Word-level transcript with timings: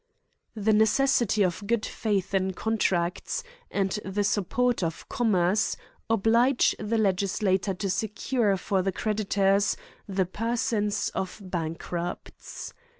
TFIE 0.57 0.73
necessity 0.73 1.43
of 1.43 1.67
good 1.67 1.85
faith 1.85 2.33
in 2.33 2.53
contracts, 2.53 3.43
and 3.69 3.99
the 4.03 4.23
support 4.23 4.81
of 4.81 5.07
commerce, 5.09 5.77
oblige 6.09 6.75
the 6.79 6.97
legislator 6.97 7.75
to 7.75 7.87
secure 7.87 8.57
for 8.57 8.81
the 8.81 8.91
creditors 8.91 9.77
the 10.09 10.25
persons 10.25 11.09
of 11.13 11.39
bankrupts. 11.45 12.73